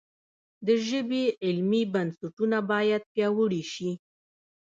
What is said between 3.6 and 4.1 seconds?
شي.